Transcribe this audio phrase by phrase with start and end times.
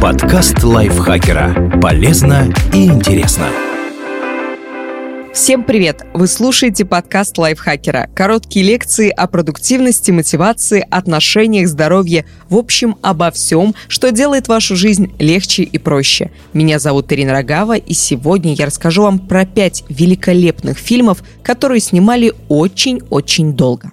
[0.00, 1.78] Подкаст лайфхакера.
[1.80, 3.46] Полезно и интересно.
[5.32, 6.04] Всем привет!
[6.12, 8.08] Вы слушаете подкаст лайфхакера.
[8.14, 12.24] Короткие лекции о продуктивности, мотивации, отношениях, здоровье.
[12.48, 16.30] В общем, обо всем, что делает вашу жизнь легче и проще.
[16.52, 22.32] Меня зовут Ирина Рогава, и сегодня я расскажу вам про пять великолепных фильмов, которые снимали
[22.48, 23.92] очень-очень долго.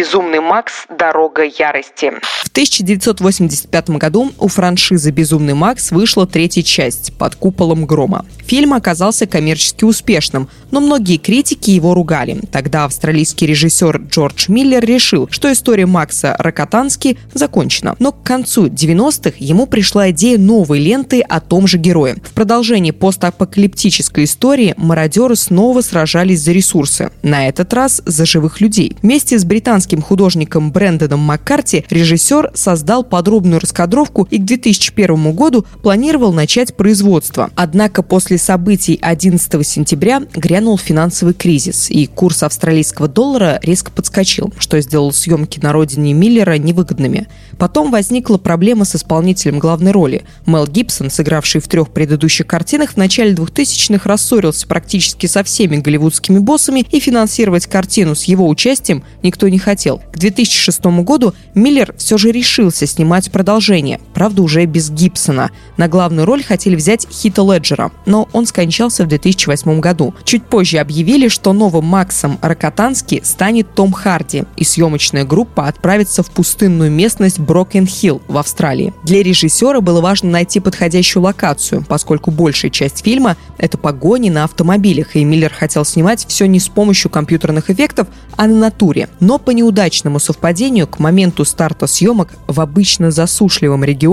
[0.00, 0.86] «Безумный Макс.
[0.88, 2.10] Дорога ярости».
[2.22, 8.24] В 1985 году у франшизы «Безумный Макс» вышла третья часть «Под куполом грома».
[8.46, 12.40] Фильм оказался коммерчески успешным, но многие критики его ругали.
[12.50, 17.96] Тогда австралийский режиссер Джордж Миллер решил, что история Макса Рокотански закончена.
[17.98, 22.16] Но к концу 90-х ему пришла идея новой ленты о том же герое.
[22.22, 27.10] В продолжении постапокалиптической истории мародеры снова сражались за ресурсы.
[27.22, 28.96] На этот раз за живых людей.
[29.02, 36.32] Вместе с британским художником Брэндоном Маккарти режиссер создал подробную раскадровку и к 2001 году планировал
[36.32, 37.50] начать производство.
[37.54, 40.22] Однако после событий 11 сентября
[40.60, 46.58] грянул финансовый кризис, и курс австралийского доллара резко подскочил, что сделало съемки на родине Миллера
[46.58, 47.28] невыгодными.
[47.56, 50.24] Потом возникла проблема с исполнителем главной роли.
[50.44, 56.38] Мел Гибсон, сыгравший в трех предыдущих картинах, в начале 2000-х рассорился практически со всеми голливудскими
[56.38, 60.02] боссами, и финансировать картину с его участием никто не хотел.
[60.12, 65.50] К 2006 году Миллер все же решился снимать продолжение, правда уже без Гибсона.
[65.78, 70.14] На главную роль хотели взять Хита Леджера, но он скончался в 2008 году.
[70.24, 76.30] Чуть позже объявили, что новым Максом Рокотански станет Том Харди, и съемочная группа отправится в
[76.32, 78.92] пустынную местность Брокен-Хилл в Австралии.
[79.04, 85.16] Для режиссера было важно найти подходящую локацию, поскольку большая часть фильма— это погони на автомобилях,
[85.16, 89.08] и Миллер хотел снимать все не с помощью компьютерных эффектов, а на натуре.
[89.18, 94.09] Но по неудачному совпадению к моменту старта съемок в обычно засушливом регионе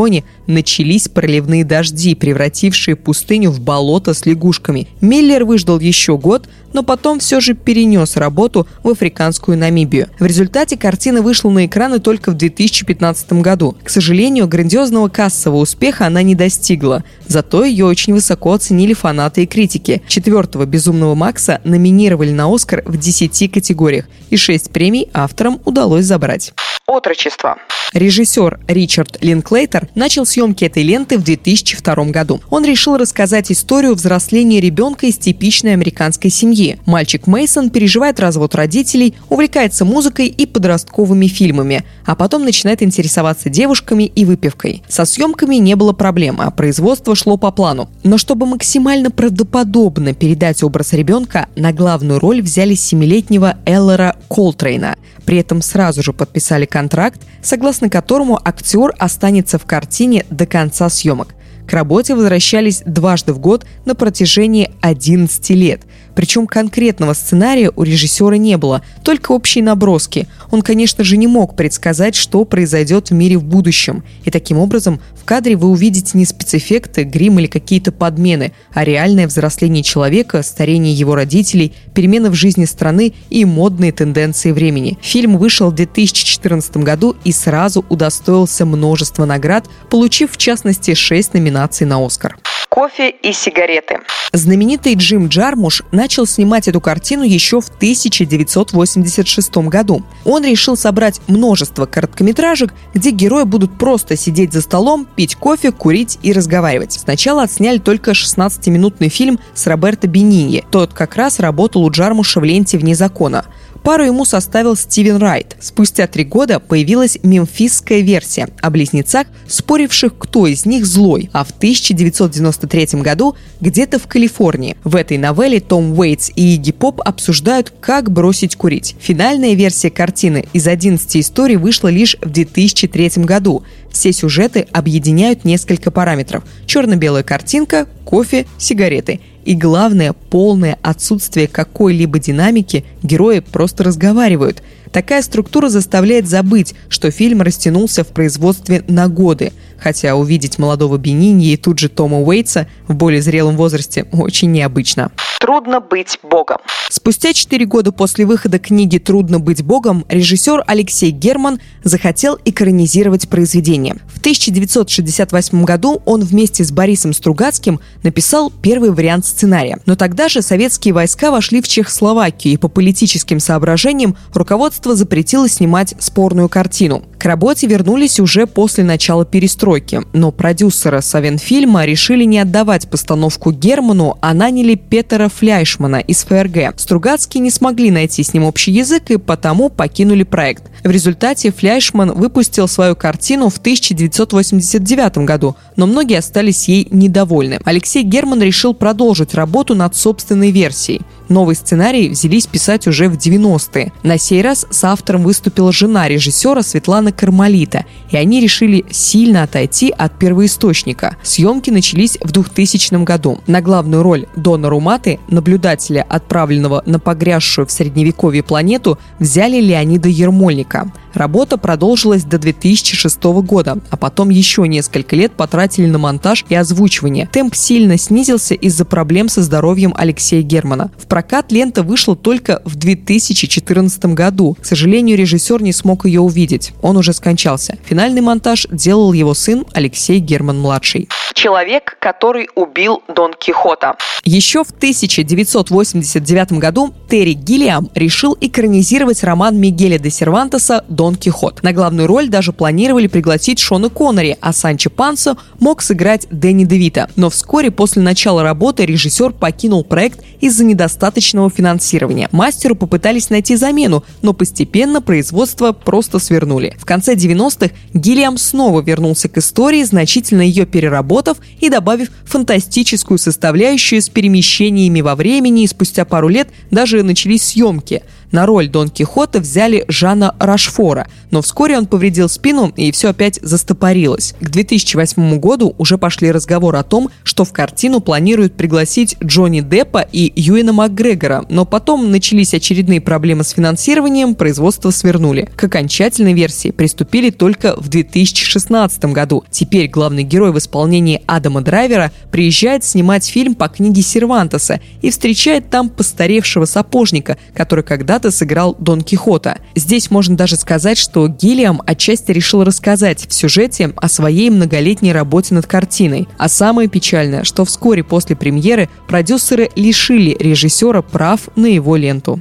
[0.47, 4.87] начались проливные дожди, превратившие пустыню в болото с лягушками.
[5.01, 10.07] Миллер выждал еще год, но потом все же перенес работу в африканскую Намибию.
[10.19, 13.75] В результате картина вышла на экраны только в 2015 году.
[13.83, 17.03] К сожалению, грандиозного кассового успеха она не достигла.
[17.27, 20.01] Зато ее очень высоко оценили фанаты и критики.
[20.07, 26.53] Четвертого «Безумного Макса» номинировали на «Оскар» в 10 категориях, и 6 премий авторам удалось забрать.
[26.97, 27.57] Отрочество.
[27.93, 32.41] Режиссер Ричард Линклейтер начал съемки этой ленты в 2002 году.
[32.49, 36.79] Он решил рассказать историю взросления ребенка из типичной американской семьи.
[36.87, 44.03] Мальчик Мейсон переживает развод родителей, увлекается музыкой и подростковыми фильмами, а потом начинает интересоваться девушками
[44.03, 44.81] и выпивкой.
[44.87, 47.91] Со съемками не было проблем, а производство шло по плану.
[48.03, 54.95] Но чтобы максимально правдоподобно передать образ ребенка, на главную роль взяли семилетнего Эллера Колтрейна.
[55.27, 61.35] При этом сразу же подписали контракт, согласно которому актер останется в картине до конца съемок.
[61.67, 65.81] К работе возвращались дважды в год на протяжении 11 лет.
[66.17, 70.27] Причем конкретного сценария у режиссера не было, только общие наброски.
[70.49, 74.03] Он, конечно же, не мог предсказать, что произойдет в мире в будущем.
[74.25, 79.27] И таким образом в кадре вы увидите не спецэффекты, грим или какие-то подмены, а реальное
[79.27, 84.97] взросление человека, старение его родителей, перемены в жизни страны и модные тенденции времени.
[85.03, 91.85] Фильм вышел в 2014 году и сразу удостоился множества наград, получив в частности 6 номинаций
[91.85, 92.39] на «Оскар»
[92.77, 94.01] кофе и сигареты.
[94.33, 100.03] Знаменитый Джим Джармуш начал снимать эту картину еще в 1986 году.
[100.25, 106.19] Он решил собрать множество короткометражек, где герои будут просто сидеть за столом, пить кофе, курить
[106.21, 106.93] и разговаривать.
[106.93, 110.63] Сначала отсняли только 16-минутный фильм с Роберто Бениньи.
[110.69, 113.45] Тот как раз работал у Джармуша в ленте «Вне закона».
[113.83, 115.55] Пару ему составил Стивен Райт.
[115.59, 121.51] Спустя три года появилась мемфисская версия о близнецах, споривших, кто из них злой, а в
[121.51, 124.75] 1993 году где-то в Калифорнии.
[124.83, 128.95] В этой новелле Том Уэйтс и Игги Поп обсуждают, как бросить курить.
[128.99, 133.63] Финальная версия картины из 11 историй вышла лишь в 2003 году.
[133.91, 136.43] Все сюжеты объединяют несколько параметров.
[136.65, 144.61] Черно-белая картинка, кофе, сигареты– и главное, полное отсутствие какой-либо динамики, герои просто разговаривают.
[144.91, 149.53] Такая структура заставляет забыть, что фильм растянулся в производстве на годы.
[149.79, 155.11] Хотя увидеть молодого Бенини и тут же Тома Уэйтса в более зрелом возрасте очень необычно.
[155.39, 156.57] Трудно быть богом.
[156.89, 163.97] Спустя четыре года после выхода книги «Трудно быть богом» режиссер Алексей Герман захотел экранизировать произведение.
[164.07, 169.79] В 1968 году он вместе с Борисом Стругацким написал первый вариант сценария.
[169.85, 175.93] Но тогда же советские войска вошли в Чехословакию, и по политическим соображениям руководство запретило снимать
[175.99, 177.03] спорную картину.
[177.19, 179.66] К работе вернулись уже после начала перестройки,
[180.13, 186.79] но продюсеры Савенфильма решили не отдавать постановку Герману, а наняли Петера Фляйшмана из ФРГ.
[186.79, 190.63] Стругацкие не смогли найти с ним общий язык и потому покинули проект.
[190.83, 197.59] В результате Фляйшман выпустил свою картину в 1989 году, но многие остались ей недовольны.
[197.65, 201.01] Алексей Герман решил продолжить работу над собственной версией.
[201.29, 203.91] Новый сценарий взялись писать уже в 90-е.
[204.03, 209.89] На сей раз с автором выступила жена режиссера Светлана Кармалита, и они решили сильно отойти
[209.89, 211.17] от первоисточника.
[211.23, 213.39] Съемки начались в 2000 году.
[213.47, 220.91] На главную роль Дона Руматы, наблюдателя, отправленного на погрязшую в средневековье планету, взяли Леонида Ермольника.
[221.13, 227.27] Работа продолжилась до 2006 года, а потом еще несколько лет потратили на монтаж и озвучивание.
[227.31, 230.91] Темп сильно снизился из-за проблем со здоровьем Алексея Германа.
[230.95, 234.55] В прокат лента вышла только в 2014 году.
[234.61, 236.73] К сожалению, режиссер не смог ее увидеть.
[236.83, 237.75] Он уже скончался.
[237.85, 241.09] Финальный монтаж делал его сын Алексей Герман-младший.
[241.33, 243.95] Человек, который убил Дон Кихота.
[244.25, 251.63] Еще в 1989 году Терри Гиллиам решил экранизировать роман Мигеля де Сервантеса «Дон Кихот».
[251.63, 257.09] На главную роль даже планировали пригласить Шона Коннери, а Санчо Пансо мог сыграть Дэнни Девита.
[257.15, 260.63] Но вскоре после начала работы режиссер покинул проект из-за
[261.07, 262.29] недостаточного финансирования.
[262.31, 266.75] Мастеру попытались найти замену, но постепенно производство просто свернули.
[266.77, 274.01] В конце 90-х Гиллиам снова вернулся к истории, значительно ее переработав и добавив фантастическую составляющую
[274.01, 279.39] с перемещениями во времени, и спустя пару лет даже начались съемки– на роль Дон Кихота
[279.39, 284.33] взяли Жана Рашфора, но вскоре он повредил спину и все опять застопорилось.
[284.41, 289.99] К 2008 году уже пошли разговоры о том, что в картину планируют пригласить Джонни Деппа
[290.11, 295.49] и Юэна Макгрегора, но потом начались очередные проблемы с финансированием, производство свернули.
[295.55, 299.43] К окончательной версии приступили только в 2016 году.
[299.51, 305.69] Теперь главный герой в исполнении Адама Драйвера приезжает снимать фильм по книге Сервантеса и встречает
[305.69, 309.57] там постаревшего сапожника, который когда когда-то сыграл Дон Кихота.
[309.75, 315.55] Здесь можно даже сказать, что Гиллиам отчасти решил рассказать в сюжете о своей многолетней работе
[315.55, 316.27] над картиной.
[316.37, 322.39] А самое печальное, что вскоре после премьеры продюсеры лишили режиссера прав на его ленту.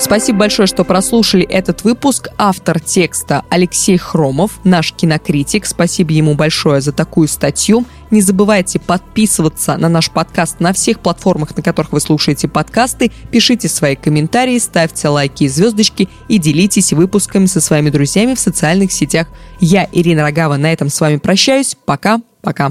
[0.00, 2.30] Спасибо большое, что прослушали этот выпуск.
[2.38, 5.66] Автор текста Алексей Хромов, наш кинокритик.
[5.66, 7.84] Спасибо ему большое за такую статью.
[8.10, 13.12] Не забывайте подписываться на наш подкаст на всех платформах, на которых вы слушаете подкасты.
[13.30, 18.92] Пишите свои комментарии, ставьте лайки и звездочки и делитесь выпусками со своими друзьями в социальных
[18.92, 19.28] сетях.
[19.60, 21.76] Я, Ирина Рогава, на этом с вами прощаюсь.
[21.84, 22.20] Пока.
[22.42, 22.70] Пока.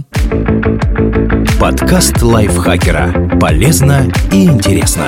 [1.60, 3.38] Подкаст лайфхакера.
[3.40, 5.06] Полезно и интересно.